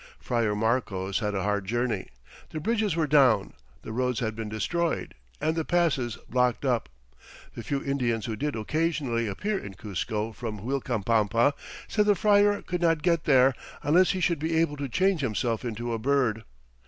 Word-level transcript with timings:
Friar 0.19 0.55
Marcos 0.55 1.19
had 1.19 1.35
a 1.35 1.43
hard 1.43 1.65
journey. 1.65 2.07
The 2.49 2.59
bridges 2.59 2.95
were 2.95 3.05
down, 3.05 3.53
the 3.83 3.91
roads 3.91 4.19
had 4.19 4.35
been 4.35 4.49
destroyed, 4.49 5.13
and 5.39 5.55
the 5.55 5.63
passes 5.63 6.17
blocked 6.27 6.65
up. 6.65 6.89
The 7.53 7.61
few 7.61 7.83
Indians 7.83 8.25
who 8.25 8.35
did 8.35 8.55
occasionally 8.55 9.27
appear 9.27 9.59
in 9.59 9.75
Cuzco 9.75 10.31
from 10.31 10.61
Uilcapampa 10.65 11.53
said 11.87 12.07
the 12.07 12.15
friar 12.15 12.63
could 12.63 12.81
not 12.81 13.03
get 13.03 13.25
there 13.25 13.53
"unless 13.83 14.09
he 14.13 14.21
should 14.21 14.39
be 14.39 14.57
able 14.57 14.77
to 14.77 14.89
change 14.89 15.21
himself 15.21 15.63
into 15.63 15.93
a 15.93 15.99
bird." 15.99 16.45